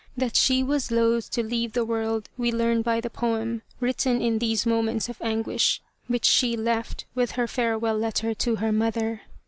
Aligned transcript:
That 0.17 0.35
she 0.35 0.63
was 0.63 0.89
loth 0.89 1.29
to 1.29 1.43
leave 1.43 1.73
the 1.73 1.85
world 1.85 2.27
we 2.35 2.51
learn 2.51 2.81
by 2.81 3.01
the 3.01 3.09
poem, 3.11 3.61
written 3.79 4.19
in 4.19 4.39
these 4.39 4.65
moments 4.65 5.09
of 5.09 5.21
anguish, 5.21 5.79
which 6.07 6.25
she 6.25 6.57
left 6.57 7.05
with 7.13 7.33
her 7.33 7.45
farewell 7.45 7.99
letter 7.99 8.33
to 8.33 8.55
her 8.55 8.71
mother. 8.71 9.21